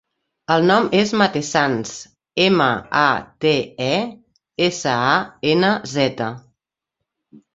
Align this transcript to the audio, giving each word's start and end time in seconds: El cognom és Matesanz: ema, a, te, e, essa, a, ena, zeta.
El 0.53 0.61
cognom 0.61 0.85
és 0.99 1.11
Matesanz: 1.21 1.91
ema, 2.45 2.69
a, 3.03 3.05
te, 3.45 3.53
e, 3.89 3.99
essa, 4.69 4.95
a, 5.13 5.15
ena, 5.53 5.69
zeta. 5.95 6.31